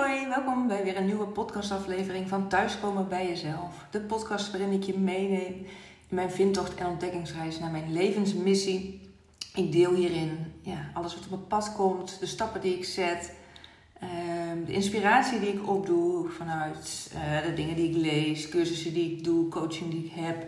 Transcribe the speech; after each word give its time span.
hoi, 0.00 0.28
welkom 0.28 0.68
bij 0.68 0.84
weer 0.84 0.96
een 0.96 1.04
nieuwe 1.04 1.26
podcastaflevering 1.26 2.28
van 2.28 2.48
Thuiskomen 2.48 3.08
bij 3.08 3.26
Jezelf. 3.26 3.86
De 3.90 4.00
podcast 4.00 4.50
waarin 4.50 4.72
ik 4.72 4.82
je 4.82 4.98
meeneem 4.98 5.54
in 5.54 5.66
mijn 6.08 6.30
vindtocht 6.30 6.74
en 6.74 6.86
ontdekkingsreis 6.86 7.58
naar 7.58 7.70
mijn 7.70 7.92
levensmissie. 7.92 9.00
Ik 9.54 9.72
deel 9.72 9.94
hierin 9.94 10.52
ja, 10.62 10.90
alles 10.94 11.14
wat 11.14 11.24
op 11.24 11.30
mijn 11.30 11.46
pad 11.46 11.72
komt, 11.72 12.20
de 12.20 12.26
stappen 12.26 12.60
die 12.60 12.76
ik 12.76 12.84
zet, 12.84 13.34
ehm, 13.98 14.64
de 14.66 14.72
inspiratie 14.72 15.40
die 15.40 15.52
ik 15.52 15.68
opdoe 15.68 16.28
vanuit 16.28 17.10
eh, 17.14 17.46
de 17.46 17.54
dingen 17.54 17.76
die 17.76 17.88
ik 17.88 17.96
lees, 17.96 18.48
cursussen 18.48 18.94
die 18.94 19.16
ik 19.16 19.24
doe, 19.24 19.48
coaching 19.48 19.90
die 19.90 20.04
ik 20.04 20.12
heb. 20.14 20.46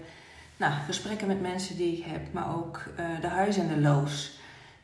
Nou, 0.56 0.72
gesprekken 0.72 1.26
met 1.26 1.40
mensen 1.40 1.76
die 1.76 1.96
ik 1.96 2.04
heb, 2.04 2.32
maar 2.32 2.56
ook 2.56 2.84
uh, 3.00 3.20
de 3.20 3.26
huis 3.26 3.56
en 3.56 3.68
de 3.68 3.80
loos. 3.80 4.40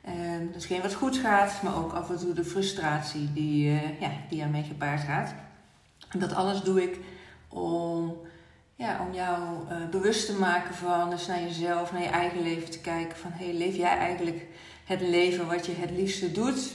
Um, 0.08 0.50
geen 0.58 0.82
wat 0.82 0.94
goed 0.94 1.16
gaat, 1.16 1.62
maar 1.62 1.76
ook 1.76 1.92
af 1.92 2.10
en 2.10 2.18
toe 2.18 2.32
de 2.32 2.44
frustratie 2.44 3.32
die, 3.32 3.70
uh, 3.70 4.00
ja, 4.00 4.10
die 4.28 4.42
ermee 4.42 4.62
gepaard 4.62 5.00
gaat. 5.00 5.34
En 6.08 6.18
dat 6.18 6.34
alles 6.34 6.62
doe 6.62 6.82
ik 6.82 6.98
om, 7.48 8.16
ja, 8.74 9.06
om 9.08 9.14
jou 9.14 9.42
uh, 9.42 9.88
bewust 9.90 10.26
te 10.26 10.32
maken 10.38 10.74
van, 10.74 11.10
dus 11.10 11.26
naar 11.26 11.40
jezelf, 11.40 11.92
naar 11.92 12.02
je 12.02 12.08
eigen 12.08 12.42
leven 12.42 12.70
te 12.70 12.78
kijken. 12.78 13.16
Van 13.16 13.30
hey, 13.34 13.54
leef 13.54 13.76
jij 13.76 13.96
eigenlijk 13.96 14.46
het 14.84 15.00
leven 15.00 15.46
wat 15.46 15.66
je 15.66 15.72
het 15.72 15.90
liefste 15.90 16.32
doet? 16.32 16.74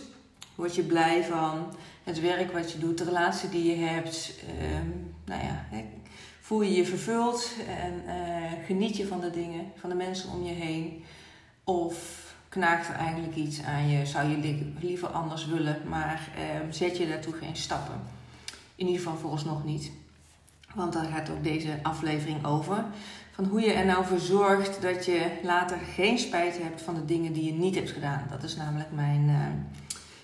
Word 0.56 0.76
je 0.76 0.84
blij 0.84 1.24
van 1.24 1.76
het 2.04 2.22
werk 2.22 2.52
wat 2.52 2.72
je 2.72 2.78
doet, 2.78 2.98
de 2.98 3.04
relatie 3.04 3.50
die 3.50 3.80
je 3.80 3.86
hebt? 3.86 4.34
Um, 4.76 5.16
nou 5.26 5.44
ja, 5.44 5.66
voel 6.42 6.62
je 6.62 6.74
je 6.74 6.86
vervuld 6.86 7.52
en 7.68 7.94
uh, 8.06 8.66
geniet 8.66 8.98
je 8.98 9.08
van 9.08 9.20
de 9.20 9.30
dingen, 9.30 9.72
van 9.76 9.90
de 9.90 9.96
mensen 9.96 10.32
om 10.32 10.44
je 10.44 10.54
heen? 10.54 11.04
Of 11.64 12.23
knaagt 12.54 12.88
er 12.88 12.96
eigenlijk 12.96 13.36
iets 13.36 13.64
aan 13.64 13.88
je, 13.90 14.06
zou 14.06 14.30
je 14.30 14.64
liever 14.80 15.08
anders 15.08 15.46
willen, 15.46 15.82
maar 15.88 16.30
eh, 16.36 16.44
zet 16.70 16.98
je 16.98 17.08
daartoe 17.08 17.34
geen 17.34 17.56
stappen. 17.56 18.02
In 18.76 18.86
ieder 18.86 19.02
geval 19.02 19.18
vooralsnog 19.18 19.64
niet. 19.64 19.92
Want 20.74 20.94
daar 20.94 21.06
gaat 21.06 21.30
ook 21.30 21.44
deze 21.44 21.80
aflevering 21.84 22.46
over. 22.46 22.86
Van 23.32 23.46
hoe 23.46 23.62
je 23.62 23.74
er 23.74 23.86
nou 23.86 24.06
voor 24.06 24.20
zorgt 24.20 24.82
dat 24.82 25.06
je 25.06 25.40
later 25.44 25.78
geen 25.78 26.20
spijt 26.20 26.58
hebt 26.62 26.82
van 26.82 26.94
de 26.94 27.06
dingen 27.06 27.34
die 27.34 27.46
je 27.46 27.54
niet 27.54 27.76
hebt 27.76 27.92
gedaan. 27.92 28.26
Dat 28.30 28.44
is 28.44 28.56
namelijk 28.56 28.92
mijn 28.92 29.30
uh, 29.30 29.38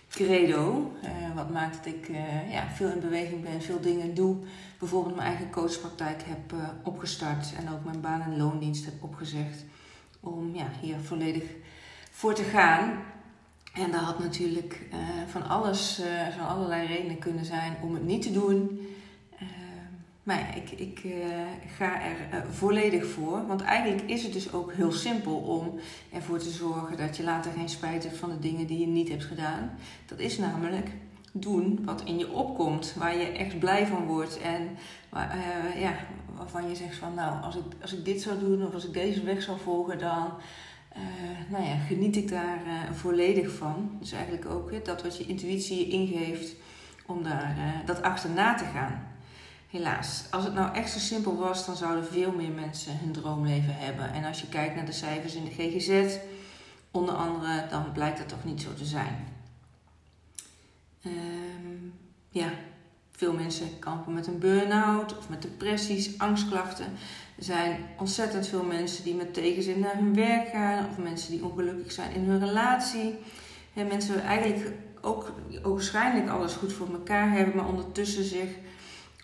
credo. 0.09 0.91
Uh, 1.03 1.35
wat 1.35 1.49
maakt 1.49 1.75
dat 1.75 1.93
ik 1.93 2.09
uh, 2.09 2.51
ja, 2.51 2.67
veel 2.73 2.89
in 2.89 2.99
beweging 2.99 3.43
ben, 3.43 3.61
veel 3.61 3.81
dingen 3.81 4.13
doe. 4.13 4.35
Bijvoorbeeld 4.79 5.15
mijn 5.15 5.27
eigen 5.27 5.49
coachpraktijk 5.49 6.21
heb 6.25 6.53
opgestart 6.83 7.53
en 7.57 7.73
ook 7.73 7.83
mijn 7.83 8.01
baan- 8.01 8.21
en 8.21 8.37
loondienst 8.37 8.85
heb 8.85 9.03
opgezegd. 9.03 9.63
Om 10.19 10.55
ja, 10.55 10.67
hier 10.81 10.95
volledig 10.99 11.43
voor 12.19 12.33
te 12.33 12.43
gaan. 12.43 13.03
En 13.73 13.91
dat 13.91 14.01
had 14.01 14.19
natuurlijk 14.19 14.81
uh, 14.93 14.97
van 15.27 15.47
alles, 15.47 15.99
uh, 15.99 16.27
van 16.37 16.47
allerlei 16.47 16.87
redenen 16.87 17.19
kunnen 17.19 17.45
zijn 17.45 17.77
om 17.81 17.93
het 17.93 18.05
niet 18.05 18.21
te 18.21 18.31
doen. 18.31 18.87
Uh, 19.33 19.41
maar 20.23 20.39
ja, 20.39 20.53
ik, 20.53 20.71
ik 20.71 21.01
ga 21.77 22.01
er 22.01 22.45
volledig 22.51 23.05
voor. 23.05 23.47
Want 23.47 23.61
eigenlijk 23.61 24.09
is 24.09 24.23
het 24.23 24.33
dus 24.33 24.53
ook 24.53 24.73
heel 24.73 24.91
simpel 24.91 25.35
om 25.35 25.79
ervoor 26.13 26.39
te 26.39 26.49
zorgen 26.49 26.97
dat 26.97 27.17
je 27.17 27.23
later 27.23 27.51
geen 27.51 27.69
spijt 27.69 28.03
hebt 28.03 28.17
van 28.17 28.29
de 28.29 28.39
dingen 28.39 28.67
die 28.67 28.79
je 28.79 28.87
niet 28.87 29.09
hebt 29.09 29.25
gedaan. 29.25 29.71
Dat 30.05 30.19
is 30.19 30.37
namelijk 30.37 30.89
doen 31.31 31.79
wat 31.85 32.01
in 32.05 32.17
je 32.17 32.31
opkomt, 32.31 32.93
waar 32.97 33.17
je 33.17 33.27
echt 33.27 33.59
blij 33.59 33.87
van 33.87 34.05
wordt. 34.05 34.39
En 34.41 34.77
waar, 35.09 35.37
ja, 35.77 35.93
waarvan 36.35 36.69
je 36.69 36.75
zegt 36.75 36.95
van 36.95 37.13
nou, 37.13 37.43
als 37.43 37.55
ik, 37.55 37.63
als 37.81 37.93
ik 37.93 38.05
dit 38.05 38.21
zou 38.21 38.39
doen 38.39 38.67
of 38.67 38.73
als 38.73 38.85
ik 38.85 38.93
deze 38.93 39.23
weg 39.23 39.41
zou 39.41 39.59
volgen, 39.59 39.99
dan 39.99 40.31
uh, 40.97 41.01
nou 41.49 41.63
ja, 41.63 41.75
geniet 41.75 42.15
ik 42.15 42.29
daar 42.29 42.61
uh, 42.65 42.91
volledig 42.91 43.51
van. 43.51 43.97
Dus 43.99 44.11
eigenlijk 44.11 44.45
ook 44.45 44.85
dat 44.85 45.03
wat 45.03 45.17
je 45.17 45.25
intuïtie 45.25 45.89
ingeeft 45.89 46.55
om 47.05 47.23
daar, 47.23 47.55
uh, 47.57 47.85
dat 47.85 48.01
achterna 48.01 48.55
te 48.55 48.65
gaan. 48.65 49.07
Helaas, 49.69 50.23
als 50.31 50.43
het 50.43 50.53
nou 50.53 50.75
echt 50.75 50.91
zo 50.91 50.99
simpel 50.99 51.37
was, 51.37 51.65
dan 51.65 51.75
zouden 51.75 52.05
veel 52.05 52.31
meer 52.31 52.51
mensen 52.51 52.97
hun 52.99 53.11
droomleven 53.11 53.75
hebben. 53.75 54.13
En 54.13 54.23
als 54.23 54.41
je 54.41 54.47
kijkt 54.47 54.75
naar 54.75 54.85
de 54.85 54.91
cijfers 54.91 55.35
in 55.35 55.43
de 55.43 55.51
GGZ, 55.51 56.17
onder 56.91 57.15
andere, 57.15 57.67
dan 57.69 57.91
blijkt 57.91 58.17
dat 58.17 58.29
toch 58.29 58.43
niet 58.43 58.61
zo 58.61 58.73
te 58.73 58.85
zijn. 58.85 59.27
Um, 61.05 61.93
ja, 62.29 62.49
veel 63.11 63.33
mensen 63.33 63.79
kampen 63.79 64.13
met 64.13 64.27
een 64.27 64.39
burn-out 64.39 65.17
of 65.17 65.29
met 65.29 65.41
depressies, 65.41 66.17
angstklachten. 66.17 66.85
Er 67.39 67.45
zijn 67.45 67.77
ontzettend 67.97 68.47
veel 68.47 68.63
mensen 68.63 69.03
die 69.03 69.15
met 69.15 69.33
tegenzin 69.33 69.79
naar 69.79 69.95
hun 69.95 70.15
werk 70.15 70.47
gaan, 70.47 70.87
of 70.89 70.97
mensen 70.97 71.31
die 71.31 71.43
ongelukkig 71.43 71.91
zijn 71.91 72.13
in 72.13 72.23
hun 72.23 72.39
relatie. 72.39 73.15
En 73.73 73.87
mensen 73.87 74.23
eigenlijk 74.23 74.71
ook 75.01 75.33
waarschijnlijk 75.63 76.29
alles 76.29 76.53
goed 76.53 76.73
voor 76.73 76.87
elkaar 76.91 77.31
hebben, 77.31 77.55
maar 77.55 77.67
ondertussen 77.67 78.23
zich 78.23 78.49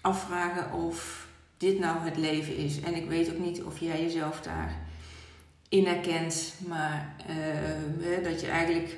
afvragen 0.02 0.74
of 0.74 1.28
dit 1.58 1.80
nou 1.80 1.98
het 2.00 2.18
leven 2.18 2.58
is. 2.58 2.80
En 2.81 2.96
ik 2.96 3.09
weet 3.09 3.30
ook 3.30 3.40
niet 3.40 3.64
of 3.64 3.80
jij 3.80 4.02
jezelf 4.02 4.42
daarin 4.42 5.86
herkent, 5.88 6.54
maar 6.68 7.16
uh, 7.30 8.24
dat 8.24 8.42
je 8.42 8.48
eigenlijk 8.48 8.98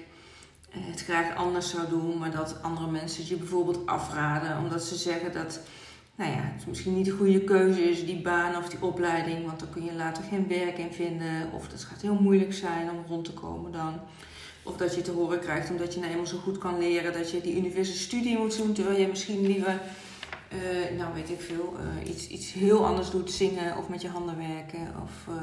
het 0.69 1.03
graag 1.03 1.35
anders 1.35 1.69
zou 1.69 1.89
doen, 1.89 2.17
maar 2.17 2.31
dat 2.31 2.61
andere 2.61 2.91
mensen 2.91 3.27
je 3.27 3.35
bijvoorbeeld 3.35 3.85
afraden 3.85 4.57
omdat 4.57 4.83
ze 4.83 4.95
zeggen 4.95 5.33
dat 5.33 5.59
nou 6.17 6.31
ja, 6.31 6.41
het 6.41 6.67
misschien 6.67 6.95
niet 6.95 7.05
de 7.05 7.11
goede 7.11 7.41
keuze 7.41 7.89
is, 7.89 8.05
die 8.05 8.21
baan 8.21 8.55
of 8.55 8.69
die 8.69 8.81
opleiding, 8.81 9.45
want 9.45 9.59
dan 9.59 9.69
kun 9.69 9.85
je 9.85 9.93
later 9.93 10.23
geen 10.23 10.47
werk 10.47 10.77
in 10.77 10.93
vinden. 10.93 11.51
Of 11.51 11.71
het 11.71 11.83
gaat 11.83 12.01
heel 12.01 12.21
moeilijk 12.21 12.53
zijn 12.53 12.91
om 12.91 13.03
rond 13.07 13.25
te 13.25 13.33
komen 13.33 13.71
dan. 13.71 13.99
Of 14.63 14.77
dat 14.77 14.95
je 14.95 15.01
te 15.01 15.11
horen 15.11 15.39
krijgt 15.39 15.69
omdat 15.69 15.93
je 15.93 15.99
nou 15.99 16.11
eenmaal 16.11 16.25
zo 16.27 16.37
goed 16.37 16.57
kan 16.57 16.77
leren 16.77 17.13
dat 17.13 17.31
je 17.31 17.41
die 17.41 17.57
universele 17.57 17.97
studie 17.97 18.37
moet 18.37 18.57
doen, 18.57 18.73
terwijl 18.73 18.99
je 18.99 19.07
misschien 19.07 19.41
liever, 19.41 19.81
uh, 20.53 20.97
nou 20.97 21.13
weet 21.13 21.29
ik 21.29 21.41
veel, 21.41 21.75
uh, 22.03 22.09
iets, 22.09 22.27
iets 22.27 22.53
heel 22.53 22.85
anders 22.85 23.09
doet, 23.09 23.31
zingen 23.31 23.77
of 23.77 23.89
met 23.89 24.01
je 24.01 24.09
handen 24.09 24.37
werken 24.37 24.93
of 25.03 25.11
uh, 25.29 25.41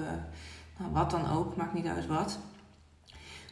nou, 0.79 0.93
wat 0.93 1.11
dan 1.11 1.31
ook, 1.31 1.57
maakt 1.57 1.75
niet 1.75 1.87
uit 1.87 2.07
wat. 2.07 2.39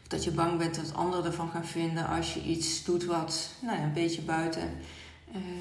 Of 0.02 0.08
dat 0.08 0.24
je 0.24 0.30
bang 0.30 0.58
bent 0.58 0.74
dat 0.74 0.94
anderen 0.94 1.24
ervan 1.24 1.50
gaan 1.50 1.66
vinden 1.66 2.06
als 2.06 2.34
je 2.34 2.42
iets 2.42 2.84
doet 2.84 3.04
wat 3.04 3.50
nou 3.60 3.76
ja, 3.76 3.82
een 3.82 3.92
beetje 3.92 4.22
buiten 4.22 4.70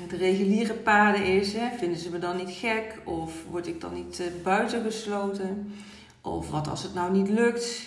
de 0.08 0.18
reguliere 0.18 0.74
paden 0.74 1.26
is. 1.26 1.54
Hè? 1.54 1.78
Vinden 1.78 2.00
ze 2.00 2.09
me 2.09 2.20
dan 2.20 2.38
niet 2.38 2.52
gek? 2.52 3.02
Of 3.04 3.34
word 3.50 3.68
ik 3.68 3.82
dan 3.82 3.94
niet 3.94 4.20
uh, 4.20 4.28
buitengesloten? 4.44 5.74
Of 6.22 6.50
wat 6.50 6.68
als 6.68 6.84
het 6.84 6.94
nou 6.94 7.12
niet 7.12 7.30
lukt? 7.30 7.82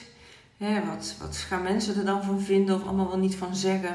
Hè, 0.57 0.85
wat, 0.87 1.17
wat 1.21 1.37
gaan 1.37 1.63
mensen 1.63 1.97
er 1.97 2.05
dan 2.05 2.23
van 2.23 2.41
vinden 2.41 2.75
of 2.75 2.85
allemaal 2.85 3.09
wel 3.09 3.19
niet 3.19 3.37
van 3.37 3.57
zeggen? 3.57 3.95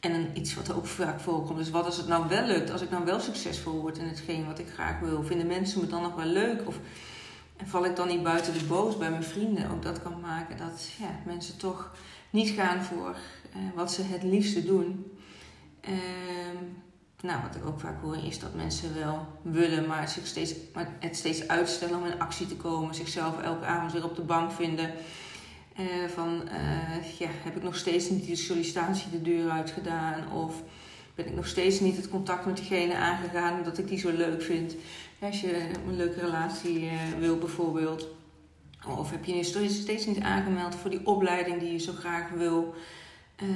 En 0.00 0.30
iets 0.34 0.54
wat 0.54 0.72
ook 0.72 0.86
vaak 0.86 1.20
voorkomt 1.20 1.60
is: 1.60 1.70
wat 1.70 1.84
als 1.84 1.96
het 1.96 2.08
nou 2.08 2.28
wel 2.28 2.46
lukt? 2.46 2.70
Als 2.70 2.82
ik 2.82 2.90
nou 2.90 3.04
wel 3.04 3.20
succesvol 3.20 3.80
word 3.80 3.98
in 3.98 4.06
hetgeen 4.06 4.46
wat 4.46 4.58
ik 4.58 4.68
graag 4.68 5.00
wil, 5.00 5.22
vinden 5.22 5.46
mensen 5.46 5.80
me 5.80 5.86
dan 5.86 6.02
nog 6.02 6.14
wel 6.14 6.26
leuk? 6.26 6.66
Of 6.66 6.78
en 7.56 7.68
val 7.68 7.84
ik 7.84 7.96
dan 7.96 8.08
niet 8.08 8.22
buiten 8.22 8.52
de 8.52 8.64
boos 8.64 8.96
bij 8.96 9.10
mijn 9.10 9.24
vrienden? 9.24 9.70
Ook 9.70 9.82
dat 9.82 10.02
kan 10.02 10.20
maken 10.20 10.56
dat 10.56 10.90
ja, 10.98 11.20
mensen 11.26 11.56
toch 11.56 11.92
niet 12.30 12.48
gaan 12.48 12.82
voor 12.82 13.16
uh, 13.56 13.62
wat 13.74 13.92
ze 13.92 14.02
het 14.02 14.22
liefste 14.22 14.64
doen. 14.64 15.12
Uh, 15.88 15.94
nou, 17.24 17.42
wat 17.42 17.56
ik 17.56 17.66
ook 17.66 17.80
vaak 17.80 18.02
hoor 18.02 18.16
is 18.24 18.38
dat 18.38 18.54
mensen 18.54 18.94
wel 18.94 19.26
willen, 19.42 19.86
maar, 19.86 20.08
zich 20.08 20.26
steeds, 20.26 20.54
maar 20.74 20.88
het 21.00 21.16
steeds 21.16 21.48
uitstellen 21.48 21.98
om 21.98 22.06
in 22.06 22.20
actie 22.20 22.46
te 22.46 22.56
komen. 22.56 22.94
Zichzelf 22.94 23.40
elke 23.40 23.64
avond 23.64 23.92
weer 23.92 24.04
op 24.04 24.16
de 24.16 24.22
bank 24.22 24.52
vinden. 24.52 24.92
Uh, 25.80 25.86
van, 26.14 26.42
uh, 26.44 27.18
ja, 27.18 27.28
heb 27.30 27.56
ik 27.56 27.62
nog 27.62 27.76
steeds 27.76 28.10
niet 28.10 28.24
die 28.24 28.36
sollicitatie 28.36 29.10
de 29.10 29.22
deur 29.22 29.50
uit 29.50 29.70
gedaan? 29.70 30.32
Of 30.32 30.62
ben 31.14 31.26
ik 31.26 31.34
nog 31.34 31.46
steeds 31.46 31.80
niet 31.80 31.96
het 31.96 32.08
contact 32.08 32.46
met 32.46 32.56
diegene 32.56 32.96
aangegaan 32.96 33.58
omdat 33.58 33.78
ik 33.78 33.88
die 33.88 33.98
zo 33.98 34.10
leuk 34.10 34.42
vind? 34.42 34.74
Als 35.18 35.40
je 35.40 35.68
een 35.86 35.96
leuke 35.96 36.20
relatie 36.20 36.80
uh, 36.80 36.92
wil 37.18 37.38
bijvoorbeeld. 37.38 38.08
Of 38.98 39.10
heb 39.10 39.24
je 39.24 39.36
je 39.36 39.68
steeds 39.68 40.06
niet 40.06 40.20
aangemeld 40.20 40.74
voor 40.74 40.90
die 40.90 41.06
opleiding 41.06 41.60
die 41.60 41.72
je 41.72 41.78
zo 41.78 41.92
graag 41.92 42.30
wil? 42.30 42.74
Uh, 43.42 43.48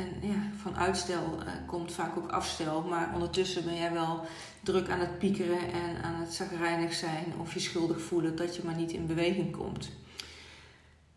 en 0.00 0.28
ja, 0.28 0.50
van 0.62 0.76
uitstel 0.76 1.38
uh, 1.42 1.52
komt 1.66 1.92
vaak 1.92 2.16
ook 2.16 2.30
afstel, 2.30 2.82
maar 2.82 3.10
ondertussen 3.14 3.64
ben 3.64 3.76
jij 3.76 3.92
wel 3.92 4.26
druk 4.62 4.88
aan 4.88 5.00
het 5.00 5.18
piekeren 5.18 5.72
en 5.72 6.02
aan 6.02 6.20
het 6.20 6.34
zagrijnig 6.34 6.92
zijn 6.92 7.24
of 7.40 7.54
je 7.54 7.60
schuldig 7.60 8.00
voelen 8.00 8.36
dat 8.36 8.56
je 8.56 8.62
maar 8.64 8.74
niet 8.74 8.92
in 8.92 9.06
beweging 9.06 9.56
komt. 9.56 9.90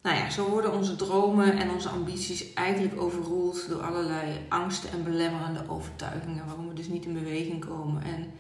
Nou 0.02 0.18
ja, 0.18 0.30
zo 0.30 0.50
worden 0.50 0.74
onze 0.74 0.96
dromen 0.96 1.58
en 1.58 1.72
onze 1.72 1.90
ambities 1.90 2.54
eigenlijk 2.54 3.02
overroeld 3.02 3.70
door 3.70 3.81
allerlei 3.81 4.46
angsten 4.50 4.92
en 4.92 5.04
belemmerende 5.04 5.64
overtuigingen, 5.70 6.46
waarom 6.46 6.68
we 6.68 6.74
dus 6.74 6.88
niet 6.88 7.06
in 7.06 7.14
beweging 7.14 7.66
komen. 7.66 8.04
En 8.04 8.31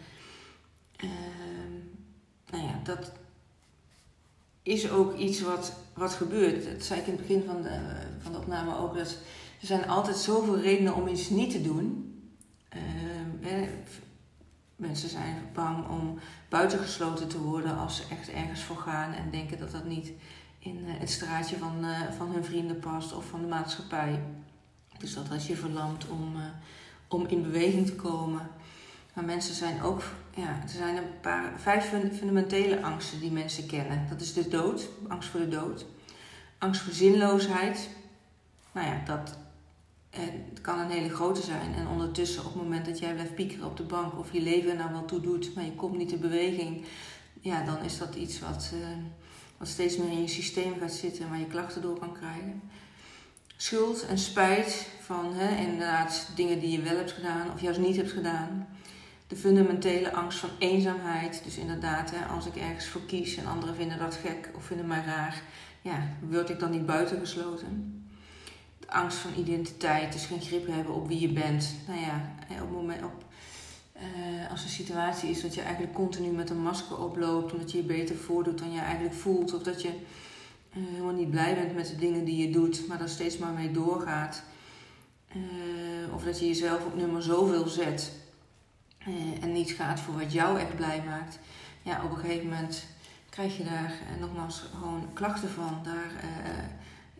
uh, 1.03 1.09
nou 2.49 2.63
ja, 2.63 2.79
dat 2.83 3.11
is 4.63 4.91
ook 4.91 5.17
iets 5.17 5.41
wat, 5.41 5.73
wat 5.93 6.13
gebeurt. 6.13 6.65
Dat 6.65 6.83
zei 6.83 6.99
ik 6.99 7.07
in 7.07 7.13
het 7.13 7.21
begin 7.21 7.43
van 7.45 7.61
de, 7.61 7.79
van 8.19 8.31
de 8.31 8.37
opname 8.37 8.77
ook. 8.77 8.95
Dat 8.95 9.17
er 9.61 9.67
zijn 9.67 9.87
altijd 9.87 10.17
zoveel 10.17 10.59
redenen 10.59 10.95
om 10.95 11.07
iets 11.07 11.29
niet 11.29 11.51
te 11.51 11.61
doen. 11.61 12.15
Uh, 13.43 13.67
mensen 14.75 15.09
zijn 15.09 15.35
bang 15.53 15.87
om 15.87 16.19
buitengesloten 16.49 17.27
te 17.27 17.41
worden 17.41 17.77
als 17.77 17.95
ze 17.95 18.03
echt 18.09 18.29
ergens 18.29 18.61
voor 18.61 18.77
gaan 18.77 19.13
en 19.13 19.31
denken 19.31 19.59
dat 19.59 19.71
dat 19.71 19.85
niet 19.85 20.11
in 20.59 20.77
uh, 20.77 20.99
het 20.99 21.09
straatje 21.09 21.57
van, 21.57 21.85
uh, 21.85 22.11
van 22.17 22.31
hun 22.31 22.43
vrienden 22.43 22.79
past 22.79 23.13
of 23.13 23.25
van 23.25 23.41
de 23.41 23.47
maatschappij. 23.47 24.19
Dus 24.97 25.13
dat 25.13 25.31
als 25.31 25.47
je 25.47 25.55
verlamt 25.55 26.07
om, 26.09 26.35
om 27.07 27.25
in 27.27 27.41
beweging 27.41 27.85
te 27.85 27.95
komen. 27.95 28.49
Maar 29.13 29.23
mensen 29.23 29.55
zijn 29.55 29.81
ook, 29.81 30.03
ja, 30.35 30.59
er 30.63 30.69
zijn 30.69 30.97
een 30.97 31.19
paar, 31.21 31.53
vijf 31.57 31.89
fundamentele 31.89 32.83
angsten 32.83 33.19
die 33.19 33.31
mensen 33.31 33.65
kennen. 33.65 34.07
Dat 34.09 34.21
is 34.21 34.33
de 34.33 34.47
dood, 34.47 34.89
angst 35.07 35.29
voor 35.29 35.39
de 35.39 35.47
dood. 35.47 35.85
Angst 36.57 36.81
voor 36.81 36.93
zinloosheid. 36.93 37.89
Nou 38.71 38.87
ja, 38.87 39.01
dat 39.05 39.37
het 40.11 40.61
kan 40.61 40.79
een 40.79 40.89
hele 40.89 41.09
grote 41.09 41.41
zijn. 41.41 41.73
En 41.73 41.87
ondertussen, 41.87 42.45
op 42.45 42.53
het 42.53 42.63
moment 42.63 42.85
dat 42.85 42.99
jij 42.99 43.13
blijft 43.13 43.35
piekeren 43.35 43.65
op 43.65 43.77
de 43.77 43.83
bank 43.83 44.19
of 44.19 44.33
je 44.33 44.41
leven 44.41 44.69
er 44.69 44.77
nou 44.77 44.91
wel 44.91 45.05
toe 45.05 45.19
doet, 45.19 45.55
maar 45.55 45.63
je 45.63 45.75
komt 45.75 45.97
niet 45.97 46.11
in 46.11 46.19
beweging, 46.19 46.85
ja, 47.41 47.65
dan 47.65 47.83
is 47.83 47.97
dat 47.97 48.15
iets 48.15 48.39
wat, 48.39 48.71
uh, 48.73 48.87
wat 49.57 49.67
steeds 49.67 49.97
meer 49.97 50.11
in 50.11 50.21
je 50.21 50.27
systeem 50.27 50.73
gaat 50.79 50.91
zitten, 50.91 51.29
waar 51.29 51.39
je 51.39 51.45
klachten 51.45 51.81
door 51.81 51.99
kan 51.99 52.13
krijgen. 52.13 52.61
Schuld 53.57 54.05
en 54.05 54.17
spijt 54.17 54.87
van 55.01 55.33
hè, 55.33 55.65
inderdaad 55.65 56.29
dingen 56.35 56.59
die 56.59 56.71
je 56.71 56.81
wel 56.81 56.95
hebt 56.95 57.11
gedaan 57.11 57.51
of 57.53 57.61
juist 57.61 57.79
niet 57.79 57.95
hebt 57.95 58.11
gedaan. 58.11 58.67
De 59.27 59.35
fundamentele 59.35 60.13
angst 60.13 60.39
van 60.39 60.49
eenzaamheid. 60.59 61.41
Dus 61.43 61.57
inderdaad, 61.57 62.11
hè, 62.11 62.25
als 62.25 62.45
ik 62.45 62.55
ergens 62.55 62.85
voor 62.85 63.01
kies 63.01 63.35
en 63.35 63.45
anderen 63.45 63.75
vinden 63.75 63.99
dat 63.99 64.15
gek 64.15 64.49
of 64.55 64.63
vinden 64.63 64.87
mij 64.87 65.03
raar, 65.05 65.41
ja, 65.81 66.07
word 66.29 66.49
ik 66.49 66.59
dan 66.59 66.71
niet 66.71 66.85
buitengesloten? 66.85 68.00
Angst 68.91 69.17
van 69.17 69.31
identiteit, 69.37 70.13
dus 70.13 70.25
geen 70.25 70.41
grip 70.41 70.67
hebben 70.67 70.93
op 70.93 71.07
wie 71.07 71.19
je 71.19 71.33
bent. 71.33 71.75
Nou 71.87 71.99
ja, 71.99 72.35
op 72.61 72.71
moment, 72.71 73.03
op, 73.03 73.23
uh, 73.95 74.51
als 74.51 74.63
een 74.63 74.69
situatie 74.69 75.29
is 75.29 75.41
dat 75.41 75.55
je 75.55 75.61
eigenlijk 75.61 75.93
continu 75.93 76.31
met 76.31 76.49
een 76.49 76.61
masker 76.61 77.03
oploopt, 77.03 77.53
omdat 77.53 77.71
je 77.71 77.77
je 77.77 77.83
beter 77.83 78.15
voordoet 78.15 78.59
dan 78.59 78.71
je 78.71 78.79
eigenlijk 78.79 79.15
voelt, 79.15 79.53
of 79.53 79.63
dat 79.63 79.81
je 79.81 79.87
uh, 79.87 80.83
helemaal 80.89 81.13
niet 81.13 81.29
blij 81.29 81.55
bent 81.55 81.75
met 81.75 81.87
de 81.87 81.95
dingen 81.95 82.25
die 82.25 82.47
je 82.47 82.53
doet, 82.53 82.87
maar 82.87 82.97
daar 82.97 83.09
steeds 83.09 83.37
maar 83.37 83.51
mee 83.51 83.71
doorgaat. 83.71 84.43
Uh, 85.35 86.13
of 86.13 86.23
dat 86.23 86.39
je 86.39 86.47
jezelf 86.47 86.85
op 86.85 86.95
nummer 86.95 87.23
zoveel 87.23 87.67
zet 87.67 88.11
en 89.41 89.51
niet 89.51 89.71
gaat 89.71 89.99
voor 89.99 90.17
wat 90.17 90.33
jou 90.33 90.59
echt 90.59 90.75
blij 90.75 91.03
maakt. 91.05 91.39
Ja, 91.81 92.03
op 92.03 92.11
een 92.11 92.17
gegeven 92.17 92.47
moment 92.49 92.85
krijg 93.29 93.57
je 93.57 93.63
daar 93.63 93.93
nogmaals 94.19 94.63
gewoon 94.79 95.09
klachten 95.13 95.49
van. 95.49 95.79
Daar 95.83 96.11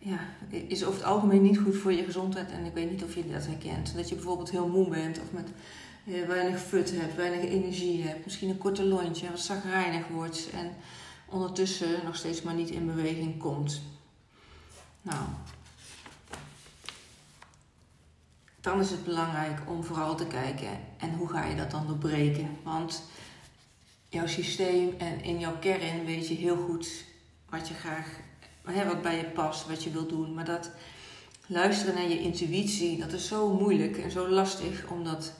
ja, 0.02 0.18
is 0.48 0.84
over 0.84 1.00
het 1.00 1.08
algemeen 1.08 1.42
niet 1.42 1.58
goed 1.58 1.76
voor 1.76 1.92
je 1.92 2.04
gezondheid. 2.04 2.50
En 2.50 2.64
ik 2.64 2.74
weet 2.74 2.90
niet 2.90 3.02
of 3.02 3.14
je 3.14 3.30
dat 3.30 3.46
herkent. 3.46 3.94
Dat 3.96 4.08
je 4.08 4.14
bijvoorbeeld 4.14 4.50
heel 4.50 4.68
moe 4.68 4.88
bent 4.88 5.20
of 5.20 5.32
met 5.32 5.48
uh, 6.04 6.26
weinig 6.26 6.60
fut 6.60 6.90
hebt, 6.90 7.16
weinig 7.16 7.50
energie 7.50 8.02
hebt. 8.02 8.24
Misschien 8.24 8.48
een 8.48 8.58
korte 8.58 8.84
lontje, 8.84 9.30
wat 9.30 9.40
zagrijnig 9.40 10.08
wordt. 10.08 10.50
En 10.54 10.74
ondertussen 11.28 12.04
nog 12.04 12.16
steeds 12.16 12.42
maar 12.42 12.54
niet 12.54 12.70
in 12.70 12.86
beweging 12.86 13.38
komt. 13.38 13.82
Nou, 15.02 15.24
dan 18.60 18.80
is 18.80 18.90
het 18.90 19.04
belangrijk 19.04 19.58
om 19.66 19.84
vooral 19.84 20.16
te 20.16 20.26
kijken 20.26 20.68
en 20.98 21.14
hoe 21.14 21.28
ga 21.28 21.44
je 21.44 21.56
dat 21.56 21.70
dan 21.70 21.86
doorbreken. 21.86 22.48
Want 22.62 23.02
jouw 24.08 24.26
systeem 24.26 24.94
en 24.98 25.22
in 25.22 25.38
jouw 25.38 25.58
kern 25.58 26.04
weet 26.04 26.28
je 26.28 26.34
heel 26.34 26.56
goed 26.56 27.04
wat 27.48 27.68
je 27.68 27.74
graag, 27.74 28.08
hè, 28.64 28.86
wat 28.86 29.02
bij 29.02 29.16
je 29.16 29.24
past, 29.24 29.68
wat 29.68 29.84
je 29.84 29.90
wilt 29.90 30.08
doen. 30.08 30.34
Maar 30.34 30.44
dat 30.44 30.70
luisteren 31.46 31.94
naar 31.94 32.08
je 32.08 32.20
intuïtie, 32.20 32.98
dat 32.98 33.12
is 33.12 33.26
zo 33.28 33.52
moeilijk 33.52 33.96
en 33.96 34.10
zo 34.10 34.28
lastig, 34.28 34.86
omdat 34.88 35.32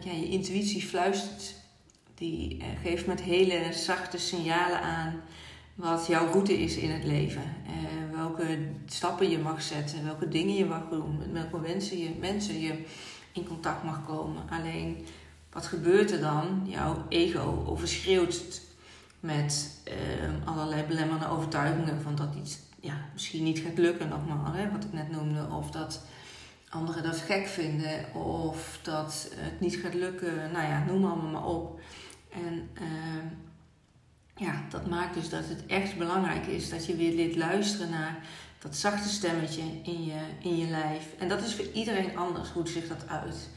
ja, 0.00 0.12
je 0.12 0.28
intuïtie 0.28 0.82
fluistert. 0.82 1.54
Die 2.14 2.56
uh, 2.56 2.64
geeft 2.82 3.06
met 3.06 3.20
hele 3.20 3.72
zachte 3.72 4.18
signalen 4.18 4.80
aan 4.80 5.20
wat 5.74 6.06
jouw 6.06 6.26
route 6.32 6.62
is 6.62 6.76
in 6.76 6.90
het 6.90 7.04
leven. 7.04 7.42
Uh, 7.66 8.16
welke 8.16 8.58
stappen 8.86 9.30
je 9.30 9.38
mag 9.38 9.62
zetten, 9.62 10.04
welke 10.04 10.28
dingen 10.28 10.54
je 10.54 10.64
mag 10.64 10.88
doen, 10.90 11.18
met 11.18 11.32
welke 11.32 11.58
mensen 11.58 11.98
je, 11.98 12.10
mensen 12.20 12.60
je 12.60 12.84
in 13.32 13.46
contact 13.46 13.84
mag 13.84 14.06
komen. 14.06 14.42
Alleen 14.50 15.06
wat 15.52 15.66
gebeurt 15.66 16.10
er 16.10 16.20
dan? 16.20 16.62
Jouw 16.66 17.04
ego 17.08 17.64
overschreeuwt 17.66 18.60
met 19.22 19.70
uh, 19.88 20.48
allerlei 20.48 20.82
belemmerende 20.82 21.28
overtuigingen 21.28 22.02
van 22.02 22.14
dat 22.14 22.34
iets 22.34 22.58
ja, 22.80 22.94
misschien 23.12 23.42
niet 23.42 23.58
gaat 23.58 23.78
lukken, 23.78 24.08
nogmaals, 24.08 24.56
hè, 24.56 24.70
wat 24.70 24.84
ik 24.84 24.92
net 24.92 25.10
noemde. 25.10 25.46
Of 25.50 25.70
dat 25.70 26.00
anderen 26.68 27.02
dat 27.02 27.16
gek 27.16 27.46
vinden, 27.46 28.14
of 28.14 28.78
dat 28.82 29.28
het 29.34 29.60
niet 29.60 29.76
gaat 29.76 29.94
lukken. 29.94 30.52
Nou 30.52 30.66
ja, 30.66 30.84
noem 30.84 31.04
allemaal 31.04 31.30
maar 31.30 31.46
op. 31.46 31.80
En 32.32 32.68
uh, 32.74 33.24
ja, 34.36 34.62
dat 34.70 34.86
maakt 34.88 35.14
dus 35.14 35.28
dat 35.28 35.48
het 35.48 35.66
echt 35.66 35.98
belangrijk 35.98 36.46
is 36.46 36.70
dat 36.70 36.86
je 36.86 36.96
weer 36.96 37.14
leert 37.14 37.36
luisteren 37.36 37.90
naar 37.90 38.16
dat 38.58 38.76
zachte 38.76 39.08
stemmetje 39.08 39.62
in 39.82 40.04
je, 40.04 40.20
in 40.40 40.56
je 40.56 40.66
lijf. 40.66 41.04
En 41.18 41.28
dat 41.28 41.42
is 41.42 41.54
voor 41.54 41.66
iedereen 41.72 42.16
anders, 42.16 42.50
hoe 42.50 42.68
zich 42.68 42.88
dat 42.88 43.08
uit. 43.08 43.48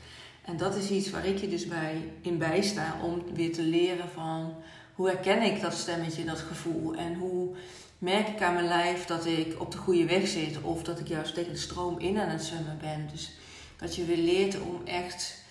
En 0.41 0.57
dat 0.57 0.75
is 0.75 0.89
iets 0.89 1.09
waar 1.09 1.25
ik 1.25 1.37
je 1.37 1.49
dus 1.49 1.67
bij 1.67 2.11
in 2.21 2.37
bijsta 2.37 2.95
om 3.01 3.23
weer 3.33 3.53
te 3.53 3.63
leren 3.63 4.09
van 4.09 4.55
hoe 4.95 5.07
herken 5.07 5.41
ik 5.41 5.61
dat 5.61 5.73
stemmetje, 5.73 6.25
dat 6.25 6.39
gevoel 6.39 6.95
en 6.95 7.13
hoe 7.15 7.55
merk 7.97 8.27
ik 8.27 8.41
aan 8.41 8.53
mijn 8.53 8.67
lijf 8.67 9.05
dat 9.05 9.25
ik 9.25 9.59
op 9.59 9.71
de 9.71 9.77
goede 9.77 10.05
weg 10.05 10.27
zit 10.27 10.61
of 10.61 10.83
dat 10.83 10.99
ik 10.99 11.07
juist 11.07 11.33
tegen 11.33 11.51
de 11.51 11.59
stroom 11.59 11.99
in 11.99 12.19
aan 12.19 12.29
het 12.29 12.43
zwemmen 12.43 12.77
ben. 12.81 13.09
Dus 13.11 13.31
dat 13.77 13.95
je 13.95 14.05
weer 14.05 14.17
leert 14.17 14.59
om 14.61 14.81
echt 14.85 15.43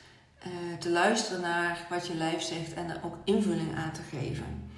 uh, 0.46 0.79
te 0.79 0.91
luisteren 0.91 1.41
naar 1.41 1.87
wat 1.91 2.06
je 2.06 2.14
lijf 2.14 2.43
zegt 2.43 2.75
en 2.75 2.91
er 2.91 3.00
ook 3.05 3.17
invulling 3.25 3.76
aan 3.76 3.93
te 3.93 4.17
geven. 4.17 4.70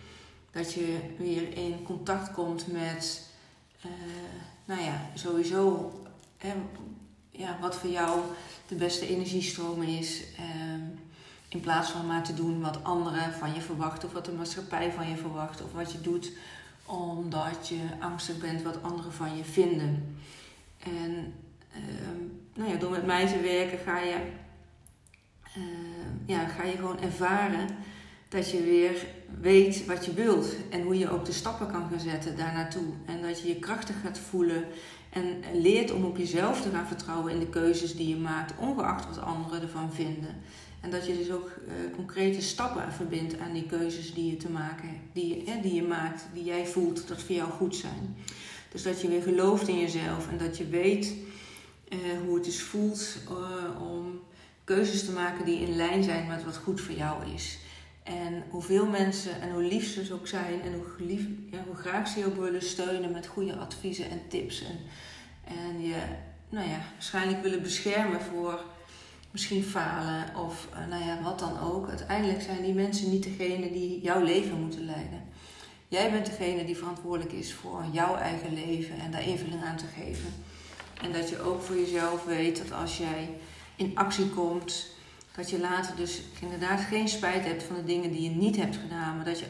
Dat 0.50 0.72
je 0.72 0.98
weer 1.18 1.56
in 1.56 1.82
contact 1.82 2.32
komt 2.32 2.72
met, 2.72 3.22
uh, 3.86 3.92
nou 4.64 4.82
ja, 4.82 5.10
sowieso 5.14 5.92
hè, 6.36 6.52
ja, 7.30 7.58
wat 7.60 7.76
voor 7.76 7.90
jou 7.90 8.20
de 8.68 8.74
beste 8.74 9.08
energiestroom 9.08 9.82
is. 9.82 10.22
In 11.56 11.62
plaats 11.62 11.90
van 11.90 12.06
maar 12.06 12.22
te 12.22 12.34
doen 12.34 12.60
wat 12.60 12.84
anderen 12.84 13.32
van 13.32 13.54
je 13.54 13.60
verwachten, 13.60 14.08
of 14.08 14.14
wat 14.14 14.24
de 14.24 14.32
maatschappij 14.32 14.92
van 14.92 15.08
je 15.08 15.16
verwacht, 15.16 15.62
of 15.62 15.72
wat 15.72 15.92
je 15.92 16.00
doet 16.00 16.32
omdat 16.86 17.68
je 17.68 17.80
angstig 18.00 18.38
bent 18.38 18.62
wat 18.62 18.82
anderen 18.82 19.12
van 19.12 19.36
je 19.36 19.44
vinden. 19.44 20.16
En 20.78 21.34
ehm, 21.72 22.22
nou 22.54 22.70
ja, 22.70 22.76
door 22.76 22.90
met 22.90 23.06
mij 23.06 23.26
te 23.26 23.40
werken 23.40 23.78
ga 23.78 23.98
je, 23.98 24.16
ehm, 25.54 26.14
ja, 26.26 26.46
ga 26.46 26.62
je 26.62 26.76
gewoon 26.76 27.00
ervaren 27.00 27.66
dat 28.28 28.50
je 28.50 28.62
weer 28.62 29.06
weet 29.40 29.86
wat 29.86 30.04
je 30.04 30.12
wilt 30.12 30.56
en 30.70 30.82
hoe 30.82 30.98
je 30.98 31.10
ook 31.10 31.24
de 31.24 31.32
stappen 31.32 31.70
kan 31.70 31.88
gaan 31.90 32.00
zetten 32.00 32.36
daar 32.36 32.52
naartoe. 32.52 32.92
En 33.06 33.22
dat 33.22 33.40
je 33.40 33.48
je 33.48 33.58
krachtig 33.58 34.00
gaat 34.00 34.18
voelen 34.18 34.64
en 35.16 35.60
leert 35.60 35.92
om 35.92 36.04
op 36.04 36.16
jezelf 36.16 36.60
te 36.60 36.70
gaan 36.70 36.86
vertrouwen 36.86 37.32
in 37.32 37.38
de 37.38 37.48
keuzes 37.48 37.96
die 37.96 38.08
je 38.08 38.16
maakt, 38.16 38.52
ongeacht 38.58 39.06
wat 39.06 39.24
anderen 39.24 39.62
ervan 39.62 39.92
vinden. 39.92 40.36
En 40.80 40.90
dat 40.90 41.06
je 41.06 41.16
dus 41.16 41.30
ook 41.30 41.50
uh, 41.68 41.94
concrete 41.94 42.42
stappen 42.42 42.92
verbindt 42.92 43.38
aan 43.38 43.52
die 43.52 43.66
keuzes 43.66 44.14
die 44.14 44.30
je 44.30 44.36
te 44.36 44.50
maken, 44.50 44.88
die, 45.12 45.44
je, 45.44 45.60
die 45.60 45.74
je 45.74 45.82
maakt, 45.82 46.26
die 46.34 46.44
jij 46.44 46.66
voelt 46.66 47.08
dat 47.08 47.22
voor 47.22 47.34
jou 47.34 47.50
goed 47.50 47.76
zijn. 47.76 48.16
Dus 48.72 48.82
dat 48.82 49.00
je 49.00 49.08
weer 49.08 49.22
gelooft 49.22 49.68
in 49.68 49.78
jezelf 49.78 50.28
en 50.30 50.38
dat 50.38 50.56
je 50.56 50.66
weet 50.66 51.14
uh, 51.88 51.98
hoe 52.24 52.34
het 52.34 52.44
dus 52.44 52.62
voelt 52.62 53.16
uh, 53.30 53.80
om 53.80 54.20
keuzes 54.64 55.04
te 55.04 55.12
maken 55.12 55.44
die 55.44 55.60
in 55.60 55.76
lijn 55.76 56.04
zijn 56.04 56.26
met 56.26 56.44
wat 56.44 56.56
goed 56.56 56.80
voor 56.80 56.94
jou 56.94 57.32
is. 57.34 57.58
En 58.06 58.42
hoeveel 58.50 58.86
mensen 58.86 59.40
en 59.40 59.50
hoe 59.50 59.62
lief 59.62 59.92
ze 59.92 60.12
ook 60.12 60.26
zijn 60.26 60.62
en 60.62 60.74
hoe, 60.74 61.06
lief, 61.06 61.26
hoe 61.66 61.74
graag 61.74 62.08
ze 62.08 62.18
je 62.18 62.26
ook 62.26 62.36
willen 62.36 62.62
steunen 62.62 63.12
met 63.12 63.26
goede 63.26 63.56
adviezen 63.56 64.10
en 64.10 64.20
tips. 64.28 64.62
En, 64.62 64.78
en 65.44 65.80
je 65.82 65.96
nou 66.48 66.68
ja, 66.68 66.78
waarschijnlijk 66.92 67.42
willen 67.42 67.62
beschermen 67.62 68.20
voor 68.20 68.64
misschien 69.30 69.62
falen 69.62 70.36
of 70.36 70.68
uh, 70.72 70.86
nou 70.88 71.04
ja, 71.04 71.22
wat 71.22 71.38
dan 71.38 71.60
ook. 71.60 71.88
Uiteindelijk 71.88 72.42
zijn 72.42 72.62
die 72.62 72.74
mensen 72.74 73.10
niet 73.10 73.22
degene 73.22 73.72
die 73.72 74.00
jouw 74.00 74.22
leven 74.22 74.60
moeten 74.60 74.84
leiden. 74.84 75.24
Jij 75.88 76.10
bent 76.10 76.26
degene 76.26 76.64
die 76.64 76.76
verantwoordelijk 76.76 77.32
is 77.32 77.52
voor 77.52 77.84
jouw 77.92 78.16
eigen 78.16 78.54
leven 78.54 78.98
en 78.98 79.10
daar 79.10 79.28
invulling 79.28 79.64
aan 79.64 79.76
te 79.76 79.86
geven. 79.86 80.34
En 81.02 81.12
dat 81.12 81.28
je 81.28 81.40
ook 81.40 81.62
voor 81.62 81.76
jezelf 81.76 82.24
weet 82.24 82.58
dat 82.58 82.72
als 82.72 82.98
jij 82.98 83.28
in 83.76 83.90
actie 83.94 84.28
komt 84.28 84.95
dat 85.36 85.50
je 85.50 85.60
later 85.60 85.96
dus 85.96 86.20
inderdaad 86.40 86.80
geen 86.80 87.08
spijt 87.08 87.44
hebt 87.44 87.62
van 87.62 87.76
de 87.76 87.84
dingen 87.84 88.10
die 88.10 88.22
je 88.22 88.36
niet 88.36 88.56
hebt 88.56 88.76
gedaan. 88.76 89.16
Maar 89.16 89.24
dat 89.24 89.38
je 89.38 89.46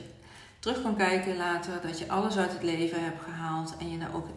terug 0.58 0.82
kan 0.82 0.96
kijken 0.96 1.36
later. 1.36 1.80
Dat 1.82 1.98
je 1.98 2.08
alles 2.08 2.36
uit 2.36 2.52
het 2.52 2.62
leven 2.62 3.04
hebt 3.04 3.22
gehaald. 3.22 3.76
En 3.76 3.90
je 3.90 3.98
daar 3.98 4.14
ook 4.14 4.28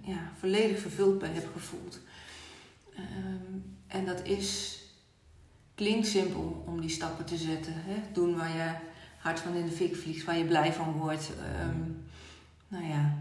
ja, 0.00 0.32
volledig 0.38 0.80
vervuld 0.80 1.18
bij 1.18 1.30
hebt 1.32 1.52
gevoeld. 1.52 2.00
Ehm, 2.94 3.58
en 3.86 4.06
dat 4.06 4.24
is, 4.24 4.78
klinkt 5.74 6.06
simpel 6.06 6.64
om 6.66 6.80
die 6.80 6.90
stappen 6.90 7.24
te 7.24 7.36
zetten. 7.36 7.74
Hè? 7.76 8.12
Doen 8.12 8.36
waar 8.36 8.56
je 8.56 8.72
hart 9.18 9.40
van 9.40 9.54
in 9.54 9.66
de 9.66 9.72
fik 9.72 9.96
vliegt. 9.96 10.24
Waar 10.24 10.38
je 10.38 10.44
blij 10.44 10.72
van 10.72 10.92
wordt. 10.92 11.30
Um, 11.68 12.04
nou 12.68 12.84
ja, 12.84 13.14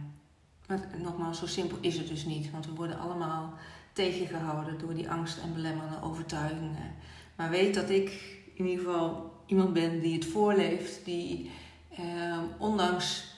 maar 0.67 0.79
nogmaals, 0.97 1.39
zo 1.39 1.45
simpel 1.45 1.77
is 1.81 1.97
het 1.97 2.07
dus 2.07 2.25
niet. 2.25 2.51
Want 2.51 2.65
we 2.65 2.73
worden 2.73 2.99
allemaal 2.99 3.53
tegengehouden 3.93 4.79
door 4.79 4.93
die 4.93 5.09
angst 5.09 5.37
en 5.37 5.53
belemmerende 5.53 6.01
overtuigingen. 6.01 6.95
Maar 7.39 7.49
weet 7.49 7.73
dat 7.73 7.89
ik 7.89 8.37
in 8.53 8.67
ieder 8.67 8.85
geval 8.85 9.33
iemand 9.45 9.73
ben 9.73 9.99
die 9.99 10.13
het 10.13 10.25
voorleeft, 10.25 11.05
die 11.05 11.51
eh, 11.89 12.37
ondanks 12.57 13.35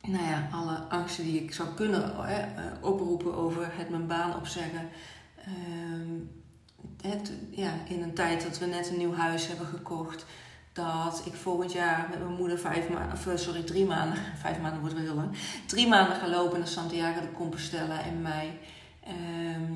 nou 0.00 0.24
ja, 0.24 0.48
alle 0.52 0.76
angsten 0.76 1.24
die 1.24 1.42
ik 1.42 1.54
zou 1.54 1.68
kunnen 1.74 2.28
eh, 2.28 2.44
oproepen 2.80 3.34
over 3.34 3.68
het 3.76 3.90
mijn 3.90 4.06
baan 4.06 4.36
opzeggen, 4.36 4.88
eh, 5.36 7.10
het, 7.10 7.32
ja, 7.50 7.72
in 7.88 8.02
een 8.02 8.14
tijd 8.14 8.42
dat 8.42 8.58
we 8.58 8.66
net 8.66 8.90
een 8.90 8.98
nieuw 8.98 9.14
huis 9.14 9.46
hebben 9.46 9.66
gekocht, 9.66 10.24
dat 10.72 11.22
ik 11.24 11.34
volgend 11.34 11.72
jaar 11.72 12.06
met 12.10 12.18
mijn 12.18 12.34
moeder 12.36 12.58
vijf 12.58 12.88
maanden, 12.88 13.18
eh, 13.32 13.36
sorry, 13.36 13.62
drie 13.62 13.86
maanden, 13.86 14.18
vijf 14.44 14.60
maanden 14.60 14.80
wordt 14.80 14.94
wel 14.94 15.04
heel 15.04 15.14
lang, 15.14 15.36
drie 15.66 15.88
maanden 15.88 16.16
ga 16.16 16.28
lopen 16.28 16.58
naar 16.58 16.68
Santiago 16.68 17.20
de 17.20 17.32
Compostela 17.32 18.04
in 18.04 18.22
mei. 18.22 18.58
Ehm, 19.04 19.72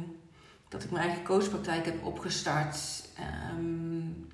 dat 0.69 0.85
ik 0.85 0.91
mijn 0.91 1.05
eigen 1.05 1.25
coachpraktijk 1.25 1.85
heb 1.85 2.05
opgestart. 2.05 3.07
Um, 3.57 4.29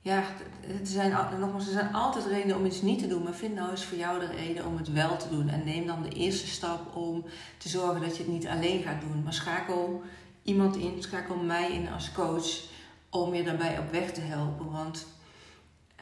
ja, 0.00 0.22
er 0.60 0.86
zijn, 0.86 1.10
nogmaals, 1.38 1.66
er 1.66 1.72
zijn 1.72 1.94
altijd 1.94 2.26
redenen 2.26 2.56
om 2.56 2.66
iets 2.66 2.82
niet 2.82 2.98
te 2.98 3.06
doen. 3.06 3.22
Maar 3.22 3.34
vind 3.34 3.54
nou 3.54 3.70
eens 3.70 3.84
voor 3.84 3.98
jou 3.98 4.20
de 4.20 4.26
reden 4.26 4.66
om 4.66 4.76
het 4.76 4.92
wel 4.92 5.16
te 5.16 5.28
doen. 5.28 5.48
En 5.48 5.64
neem 5.64 5.86
dan 5.86 6.02
de 6.02 6.08
eerste 6.08 6.46
stap 6.46 6.96
om 6.96 7.24
te 7.56 7.68
zorgen 7.68 8.00
dat 8.00 8.16
je 8.16 8.22
het 8.22 8.32
niet 8.32 8.46
alleen 8.46 8.82
gaat 8.82 9.00
doen. 9.00 9.22
Maar 9.22 9.32
schakel 9.32 10.02
iemand 10.42 10.76
in, 10.76 11.02
schakel 11.02 11.36
mij 11.36 11.72
in 11.72 11.88
als 11.92 12.12
coach 12.12 12.46
om 13.10 13.34
je 13.34 13.42
daarbij 13.42 13.78
op 13.78 13.90
weg 13.90 14.12
te 14.12 14.20
helpen. 14.20 14.70
Want 14.70 15.06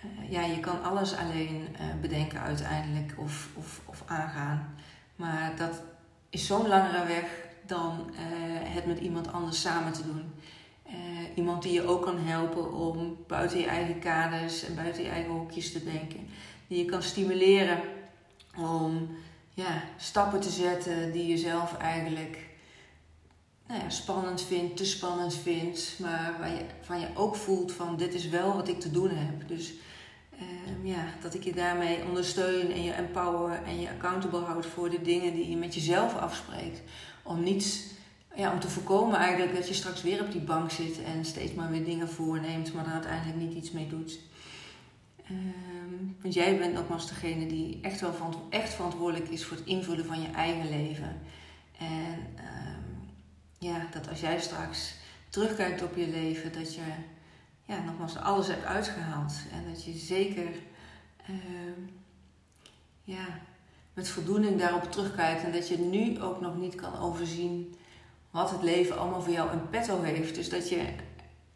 uh, 0.04 0.30
ja, 0.30 0.44
je 0.44 0.60
kan 0.60 0.82
alles 0.82 1.16
alleen 1.16 1.68
uh, 1.72 2.00
bedenken 2.00 2.40
uiteindelijk 2.40 3.14
of, 3.16 3.48
of, 3.54 3.80
of 3.84 4.02
aangaan. 4.06 4.74
Maar 5.16 5.52
dat 5.56 5.82
is 6.30 6.46
zo'n 6.46 6.68
langere 6.68 7.06
weg 7.06 7.24
dan 7.66 8.10
uh, 8.10 8.18
het 8.74 8.86
met 8.86 8.98
iemand 8.98 9.32
anders 9.32 9.60
samen 9.60 9.92
te 9.92 10.02
doen. 10.02 10.32
Uh, 10.88 10.94
iemand 11.34 11.62
die 11.62 11.72
je 11.72 11.86
ook 11.86 12.02
kan 12.02 12.18
helpen 12.18 12.72
om 12.72 13.16
buiten 13.26 13.58
je 13.58 13.66
eigen 13.66 13.98
kaders 13.98 14.64
en 14.64 14.74
buiten 14.74 15.02
je 15.02 15.08
eigen 15.08 15.32
hokjes 15.32 15.72
te 15.72 15.84
denken. 15.84 16.28
Die 16.68 16.78
je 16.78 16.84
kan 16.84 17.02
stimuleren 17.02 17.80
om 18.56 19.08
ja, 19.54 19.82
stappen 19.96 20.40
te 20.40 20.50
zetten 20.50 21.12
die 21.12 21.26
je 21.26 21.36
zelf 21.36 21.76
eigenlijk 21.76 22.38
nou 23.66 23.80
ja, 23.80 23.90
spannend 23.90 24.42
vindt, 24.42 24.76
te 24.76 24.84
spannend 24.84 25.34
vindt. 25.34 25.98
Maar 25.98 26.36
waar 26.38 26.50
je, 26.50 26.64
van 26.80 27.00
je 27.00 27.08
ook 27.14 27.36
voelt 27.36 27.72
van 27.72 27.96
dit 27.96 28.14
is 28.14 28.28
wel 28.28 28.54
wat 28.54 28.68
ik 28.68 28.80
te 28.80 28.90
doen 28.90 29.10
heb. 29.10 29.48
Dus 29.48 29.72
uh, 30.32 30.92
ja, 30.92 31.04
dat 31.20 31.34
ik 31.34 31.44
je 31.44 31.52
daarmee 31.52 32.04
ondersteun 32.04 32.72
en 32.72 32.82
je 32.82 32.92
empower 32.92 33.62
en 33.62 33.80
je 33.80 33.90
accountable 33.90 34.40
houdt 34.40 34.66
voor 34.66 34.90
de 34.90 35.02
dingen 35.02 35.34
die 35.34 35.50
je 35.50 35.56
met 35.56 35.74
jezelf 35.74 36.16
afspreekt. 36.16 36.82
Om 37.22 37.42
niets 37.42 37.84
ja, 38.36 38.52
om 38.52 38.60
te 38.60 38.68
voorkomen 38.68 39.18
eigenlijk 39.18 39.54
dat 39.54 39.68
je 39.68 39.74
straks 39.74 40.02
weer 40.02 40.20
op 40.20 40.32
die 40.32 40.40
bank 40.40 40.70
zit 40.70 41.02
en 41.02 41.24
steeds 41.24 41.52
maar 41.52 41.70
weer 41.70 41.84
dingen 41.84 42.08
voorneemt, 42.08 42.72
maar 42.72 42.86
er 42.86 42.92
uiteindelijk 42.92 43.36
niet 43.36 43.54
iets 43.54 43.70
mee 43.70 43.88
doet. 43.88 44.18
Um, 45.30 46.16
want 46.22 46.34
jij 46.34 46.58
bent 46.58 46.72
nogmaals 46.74 47.08
degene 47.08 47.46
die 47.46 47.78
echt 47.82 48.00
wel 48.00 48.46
echt 48.50 48.74
verantwoordelijk 48.74 49.28
is 49.28 49.44
voor 49.44 49.56
het 49.56 49.66
invullen 49.66 50.06
van 50.06 50.20
je 50.20 50.30
eigen 50.30 50.68
leven. 50.68 51.20
En 51.78 52.18
um, 52.38 53.10
ja, 53.58 53.86
dat 53.90 54.08
als 54.08 54.20
jij 54.20 54.40
straks 54.40 54.94
terugkijkt 55.28 55.82
op 55.82 55.96
je 55.96 56.08
leven, 56.08 56.52
dat 56.52 56.74
je 56.74 56.80
ja, 57.64 57.82
nogmaals 57.82 58.16
alles 58.16 58.46
hebt 58.46 58.64
uitgehaald. 58.64 59.32
En 59.52 59.72
dat 59.72 59.84
je 59.84 59.92
zeker 59.92 60.48
um, 61.28 61.88
ja, 63.04 63.26
met 63.94 64.08
voldoening 64.08 64.58
daarop 64.58 64.92
terugkijkt. 64.92 65.44
En 65.44 65.52
dat 65.52 65.68
je 65.68 65.78
nu 65.78 66.20
ook 66.20 66.40
nog 66.40 66.56
niet 66.56 66.74
kan 66.74 66.98
overzien 66.98 67.74
wat 68.36 68.50
het 68.50 68.62
leven 68.62 68.98
allemaal 68.98 69.22
voor 69.22 69.32
jou 69.32 69.52
in 69.52 69.70
petto 69.70 70.02
heeft. 70.02 70.34
Dus 70.34 70.48
dat 70.48 70.68
je, 70.68 70.82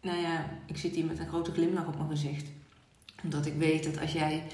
nou 0.01 0.19
ja, 0.19 0.45
ik 0.67 0.77
zit 0.77 0.95
hier 0.95 1.05
met 1.05 1.19
een 1.19 1.29
grote 1.29 1.53
glimlach 1.53 1.87
op 1.87 1.97
mijn 1.97 2.09
gezicht. 2.09 2.47
Omdat 3.23 3.47
ik 3.47 3.55
weet 3.55 3.85
dat 3.85 4.01
als 4.01 4.13
jij 4.13 4.45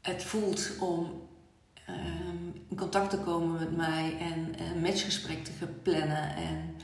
het 0.00 0.24
voelt 0.24 0.70
om 0.80 1.04
um, 1.88 2.62
in 2.68 2.76
contact 2.76 3.10
te 3.10 3.18
komen 3.18 3.58
met 3.58 3.76
mij 3.76 4.16
en 4.18 4.60
een 4.60 4.80
matchgesprek 4.80 5.44
te 5.44 5.66
plannen. 5.82 6.36
En 6.36 6.76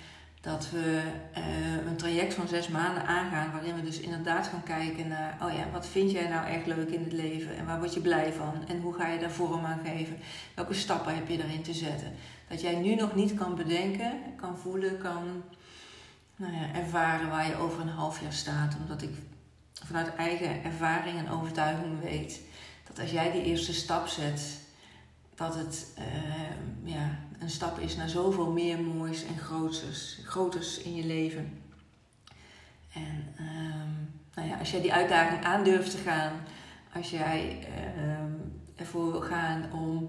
dat 0.43 0.71
we 0.71 1.03
uh, 1.39 1.87
een 1.87 1.97
traject 1.97 2.35
van 2.35 2.49
zes 2.49 2.69
maanden 2.69 3.07
aangaan, 3.07 3.53
waarin 3.53 3.75
we 3.75 3.83
dus 3.83 4.01
inderdaad 4.01 4.47
gaan 4.47 4.63
kijken 4.63 5.09
naar, 5.09 5.37
oh 5.43 5.53
ja, 5.53 5.71
wat 5.73 5.87
vind 5.87 6.11
jij 6.11 6.29
nou 6.29 6.47
echt 6.47 6.67
leuk 6.67 6.89
in 6.89 7.03
het 7.05 7.13
leven 7.13 7.57
en 7.57 7.67
waar 7.67 7.79
word 7.79 7.95
je 7.95 8.01
blij 8.01 8.33
van 8.33 8.69
en 8.69 8.81
hoe 8.81 8.95
ga 8.95 9.09
je 9.09 9.19
daar 9.19 9.31
vorm 9.31 9.65
aan 9.65 9.81
geven? 9.85 10.17
Welke 10.55 10.75
stappen 10.75 11.15
heb 11.15 11.29
je 11.29 11.37
daarin 11.37 11.63
te 11.63 11.73
zetten? 11.73 12.13
Dat 12.49 12.61
jij 12.61 12.75
nu 12.75 12.95
nog 12.95 13.15
niet 13.15 13.35
kan 13.35 13.55
bedenken, 13.55 14.13
kan 14.37 14.59
voelen, 14.59 14.99
kan 14.99 15.43
nou 16.37 16.53
ja, 16.53 16.75
ervaren 16.75 17.29
waar 17.29 17.47
je 17.47 17.57
over 17.57 17.81
een 17.81 17.89
half 17.89 18.21
jaar 18.21 18.33
staat. 18.33 18.77
Omdat 18.81 19.03
ik 19.03 19.11
vanuit 19.85 20.15
eigen 20.15 20.65
ervaring 20.65 21.19
en 21.19 21.31
overtuiging 21.31 22.01
weet 22.03 22.41
dat 22.89 23.01
als 23.01 23.11
jij 23.11 23.33
die 23.33 23.43
eerste 23.43 23.75
stap 23.75 24.07
zet, 24.07 24.61
dat 25.43 25.55
het 25.55 25.87
uh, 25.99 26.93
ja, 26.95 27.19
een 27.39 27.51
stap 27.51 27.79
is 27.79 27.97
naar 27.97 28.09
zoveel 28.09 28.51
meer 28.51 28.81
moois 28.81 29.25
en 29.25 29.39
groters, 30.25 30.79
in 30.79 30.95
je 30.95 31.07
leven. 31.07 31.63
En 32.95 33.35
um, 33.41 34.21
nou 34.35 34.49
ja, 34.49 34.59
als 34.59 34.71
jij 34.71 34.81
die 34.81 34.93
uitdaging 34.93 35.45
aandurft 35.45 35.91
te 35.91 35.97
gaan, 35.97 36.33
als 36.95 37.11
jij 37.11 37.69
uh, 37.69 38.81
ervoor 38.81 39.13
wil 39.13 39.21
gaan 39.21 39.73
om 39.73 40.09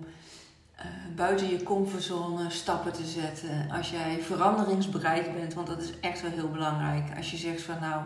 uh, 0.79 0.85
buiten 1.15 1.49
je 1.49 1.63
comfortzone 1.63 2.49
stappen 2.49 2.93
te 2.93 3.05
zetten. 3.05 3.71
Als 3.71 3.89
jij 3.89 4.19
veranderingsbereid 4.21 5.33
bent, 5.33 5.53
want 5.53 5.67
dat 5.67 5.81
is 5.81 5.99
echt 5.99 6.21
wel 6.21 6.31
heel 6.31 6.49
belangrijk. 6.49 7.17
Als 7.17 7.31
je 7.31 7.37
zegt 7.37 7.61
van 7.61 7.79
nou, 7.79 8.03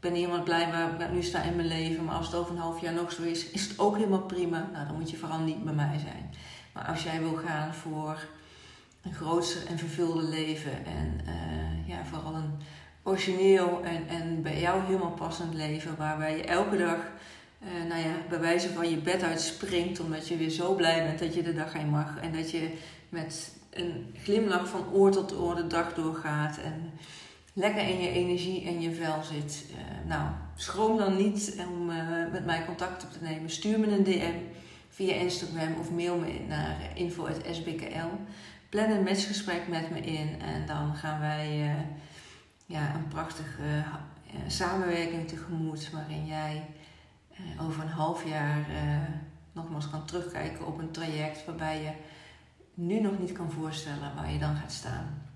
ben 0.00 0.14
helemaal 0.14 0.42
blij 0.42 0.70
waar 0.70 1.00
ik 1.00 1.12
nu 1.12 1.22
sta 1.22 1.42
in 1.42 1.56
mijn 1.56 1.68
leven, 1.68 2.04
maar 2.04 2.14
als 2.14 2.26
het 2.26 2.34
over 2.34 2.54
een 2.54 2.60
half 2.60 2.80
jaar 2.80 2.92
nog 2.92 3.12
zo 3.12 3.22
is, 3.22 3.50
is 3.50 3.68
het 3.68 3.78
ook 3.78 3.96
helemaal 3.96 4.22
prima. 4.22 4.68
Nou, 4.72 4.86
dan 4.86 4.96
moet 4.96 5.10
je 5.10 5.16
vooral 5.16 5.38
niet 5.38 5.64
bij 5.64 5.74
mij 5.74 5.98
zijn. 5.98 6.34
Maar 6.72 6.84
als 6.84 7.02
jij 7.02 7.20
wil 7.20 7.34
gaan 7.34 7.74
voor 7.74 8.18
een 9.02 9.14
grootser 9.14 9.66
en 9.66 9.78
vervulde 9.78 10.22
leven 10.22 10.86
en 10.86 11.20
uh, 11.26 11.88
ja, 11.88 12.04
vooral 12.04 12.34
een 12.34 12.50
origineel 13.02 13.80
en, 13.84 14.08
en 14.08 14.42
bij 14.42 14.60
jou 14.60 14.84
helemaal 14.84 15.10
passend 15.10 15.54
leven, 15.54 15.96
waarbij 15.96 16.36
je 16.36 16.44
elke 16.44 16.76
dag 16.76 16.98
uh, 17.62 17.88
nou 17.88 18.00
ja, 18.00 18.14
bij 18.28 18.40
wijze 18.40 18.68
van 18.68 18.90
je 18.90 18.96
bed 18.96 19.22
uitspringt 19.22 20.00
omdat 20.00 20.28
je 20.28 20.36
weer 20.36 20.50
zo 20.50 20.74
blij 20.74 21.04
bent 21.04 21.18
dat 21.18 21.34
je 21.34 21.42
de 21.42 21.54
dag 21.54 21.72
heen 21.72 21.88
mag. 21.88 22.18
En 22.20 22.32
dat 22.32 22.50
je 22.50 22.70
met 23.08 23.52
een 23.70 24.14
glimlach 24.22 24.68
van 24.68 24.92
oor 24.92 25.10
tot 25.10 25.38
oor 25.38 25.54
de 25.54 25.66
dag 25.66 25.94
doorgaat 25.94 26.58
en 26.58 26.92
lekker 27.52 27.88
in 27.88 28.00
je 28.00 28.10
energie 28.10 28.66
en 28.66 28.80
je 28.80 28.94
vel 28.94 29.22
zit. 29.22 29.64
Uh, 29.70 30.08
nou, 30.08 30.30
schroom 30.54 30.96
dan 30.96 31.16
niet 31.16 31.64
om 31.68 31.90
uh, 31.90 32.32
met 32.32 32.44
mij 32.44 32.64
contact 32.64 33.04
op 33.04 33.12
te 33.12 33.22
nemen. 33.22 33.50
Stuur 33.50 33.78
me 33.78 33.86
een 33.86 34.04
DM 34.04 34.38
via 34.88 35.14
Instagram 35.14 35.74
of 35.80 35.90
mail 35.90 36.18
me 36.18 36.40
naar 36.48 36.76
info.sbkl. 36.94 38.08
Plan 38.68 38.90
een 38.90 39.02
matchgesprek 39.02 39.68
met 39.68 39.90
me 39.90 40.00
in 40.00 40.40
en 40.40 40.66
dan 40.66 40.94
gaan 40.94 41.20
wij 41.20 41.74
ja, 42.66 42.94
een 42.94 43.08
prachtige 43.08 43.84
samenwerking 44.46 45.28
tegemoet 45.28 45.90
waarin 45.90 46.26
jij 46.26 46.64
over 47.60 47.82
een 47.82 47.88
half 47.88 48.28
jaar 48.28 48.66
nogmaals 49.52 49.90
kan 49.90 50.04
terugkijken 50.04 50.66
op 50.66 50.78
een 50.78 50.90
traject 50.90 51.44
waarbij 51.44 51.82
je 51.82 51.90
nu 52.74 53.00
nog 53.00 53.18
niet 53.18 53.32
kan 53.32 53.50
voorstellen 53.50 54.14
waar 54.14 54.32
je 54.32 54.38
dan 54.38 54.56
gaat 54.56 54.72
staan. 54.72 55.29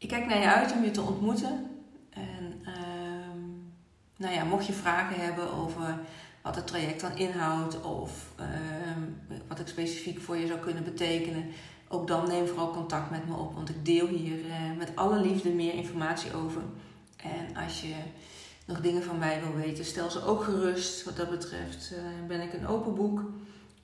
Ik 0.00 0.08
kijk 0.08 0.26
naar 0.26 0.38
je 0.38 0.54
uit 0.54 0.72
om 0.72 0.84
je 0.84 0.90
te 0.90 1.00
ontmoeten. 1.00 1.70
En 2.10 2.62
uh, 2.62 2.74
nou 4.16 4.34
ja, 4.34 4.44
mocht 4.44 4.66
je 4.66 4.72
vragen 4.72 5.24
hebben 5.24 5.52
over 5.52 5.98
wat 6.42 6.56
het 6.56 6.66
traject 6.66 7.00
dan 7.00 7.16
inhoudt 7.16 7.82
of 7.82 8.32
ehm, 8.36 9.38
wat 9.48 9.60
ik 9.60 9.68
specifiek 9.68 10.20
voor 10.20 10.36
je 10.36 10.46
zou 10.46 10.58
kunnen 10.58 10.84
betekenen, 10.84 11.44
ook 11.88 12.06
dan 12.06 12.28
neem 12.28 12.46
vooral 12.46 12.70
contact 12.70 13.10
met 13.10 13.28
me 13.28 13.34
op, 13.34 13.54
want 13.54 13.68
ik 13.68 13.84
deel 13.84 14.06
hier 14.06 14.46
uh, 14.46 14.54
met 14.78 14.96
alle 14.96 15.20
liefde 15.20 15.50
meer 15.50 15.74
informatie 15.74 16.34
over. 16.34 16.62
En 17.16 17.56
als 17.64 17.80
je 17.80 17.94
nog 18.66 18.80
dingen 18.80 19.02
van 19.02 19.18
mij 19.18 19.40
wil 19.40 19.54
weten, 19.54 19.84
stel 19.84 20.10
ze 20.10 20.24
ook 20.24 20.42
gerust. 20.42 21.04
Wat 21.04 21.16
dat 21.16 21.30
betreft 21.30 21.92
uh, 21.92 22.28
ben 22.28 22.40
ik 22.40 22.52
een 22.52 22.66
open 22.66 22.94
boek. 22.94 23.18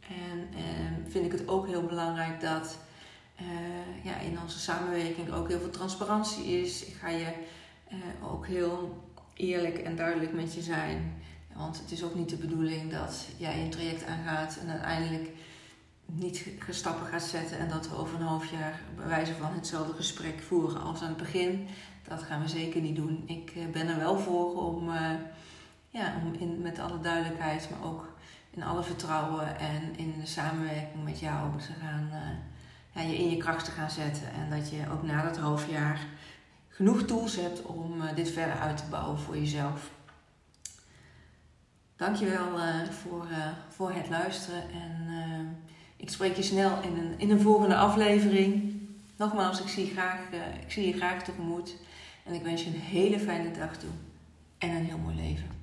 En 0.08 0.48
uh, 0.52 1.10
vind 1.10 1.24
ik 1.24 1.32
het 1.32 1.48
ook 1.48 1.66
heel 1.66 1.82
belangrijk 1.82 2.40
dat 2.40 2.78
uh, 3.40 4.04
ja, 4.04 4.18
in 4.18 4.38
onze 4.42 4.58
samenwerking 4.58 5.28
er 5.28 5.34
ook 5.34 5.48
heel 5.48 5.58
veel 5.58 5.70
transparantie 5.70 6.44
is. 6.44 6.84
Ik 6.84 6.94
ga 6.94 7.08
je 7.08 7.32
eh, 7.88 7.96
ook 8.32 8.46
heel 8.46 9.04
eerlijk 9.34 9.78
en 9.78 9.96
duidelijk 9.96 10.32
met 10.32 10.54
je 10.54 10.62
zijn. 10.62 11.22
Want 11.54 11.78
het 11.78 11.90
is 11.90 12.04
ook 12.04 12.14
niet 12.14 12.28
de 12.28 12.36
bedoeling 12.36 12.90
dat 12.90 13.26
jij 13.36 13.62
een 13.62 13.70
traject 13.70 14.06
aangaat 14.06 14.56
en 14.56 14.70
uiteindelijk 14.70 15.30
niet 16.04 16.46
stappen 16.70 17.06
gaat 17.06 17.22
zetten 17.22 17.58
en 17.58 17.68
dat 17.68 17.88
we 17.88 17.96
over 17.96 18.20
een 18.20 18.26
half 18.26 18.50
jaar 18.50 18.80
bij 18.96 19.06
wijze 19.06 19.34
van 19.34 19.52
hetzelfde 19.52 19.92
gesprek 19.92 20.40
voeren 20.42 20.82
als 20.82 21.02
aan 21.02 21.08
het 21.08 21.16
begin. 21.16 21.68
Dat 22.08 22.22
gaan 22.22 22.42
we 22.42 22.48
zeker 22.48 22.80
niet 22.80 22.96
doen. 22.96 23.22
Ik 23.26 23.52
eh, 23.56 23.66
ben 23.72 23.88
er 23.88 23.98
wel 23.98 24.18
voor 24.18 24.66
om, 24.66 24.90
ja, 25.90 26.14
om 26.22 26.34
in, 26.40 26.62
met 26.62 26.78
alle 26.78 27.00
duidelijkheid, 27.00 27.68
maar 27.70 27.88
ook 27.88 28.14
in 28.50 28.62
alle 28.62 28.82
vertrouwen 28.82 29.58
en 29.58 29.96
in 29.96 30.14
de 30.20 30.26
samenwerking 30.26 31.04
met 31.04 31.20
jou 31.20 31.58
te 31.58 31.72
gaan, 31.80 32.10
ja, 32.96 33.02
je 33.02 33.18
in 33.18 33.30
je 33.30 33.36
kracht 33.36 33.64
te 33.64 33.70
gaan 33.70 33.90
zetten. 33.90 34.32
En 34.32 34.58
dat 34.58 34.70
je 34.70 34.90
ook 34.92 35.02
na 35.02 35.22
dat 35.22 35.36
half 35.38 35.70
jaar 35.70 36.00
genoeg 36.68 37.02
tools 37.02 37.36
hebt 37.36 37.62
om 37.62 37.94
dit 38.14 38.30
verder 38.30 38.58
uit 38.58 38.76
te 38.76 38.84
bouwen 38.90 39.18
voor 39.18 39.36
jezelf. 39.36 39.90
Dankjewel 41.96 42.58
uh, 42.58 42.88
voor, 42.90 43.26
voor 43.68 43.92
het 43.92 44.08
luisteren 44.08 44.62
en 44.70 45.08
ik 45.96 46.10
spreek 46.10 46.36
je 46.36 46.42
snel 46.42 46.82
in 46.82 46.96
een, 46.96 47.14
in 47.18 47.30
een 47.30 47.40
volgende 47.40 47.76
aflevering. 47.76 48.74
Nogmaals, 49.16 49.60
ik 49.60 49.68
zie, 49.68 49.86
graag, 49.86 50.18
ik 50.60 50.72
zie 50.72 50.86
je 50.86 50.92
graag 50.92 51.22
tegemoet. 51.22 51.76
En 52.24 52.34
ik 52.34 52.42
wens 52.42 52.64
je 52.64 52.68
een 52.68 52.80
hele 52.80 53.18
fijne 53.18 53.50
dag 53.50 53.76
toe 53.76 53.90
en 54.58 54.70
een 54.70 54.84
heel 54.84 54.98
mooi 54.98 55.16
leven. 55.16 55.55